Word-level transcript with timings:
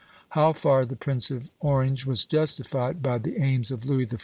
How 0.29 0.51
far 0.51 0.83
the 0.83 0.95
Prince 0.95 1.29
of 1.29 1.51
Orange 1.59 2.07
was 2.07 2.25
justified, 2.25 3.03
by 3.03 3.19
the 3.19 3.37
aims 3.39 3.69
of 3.69 3.85
Louis 3.85 4.07
XIV. 4.07 4.19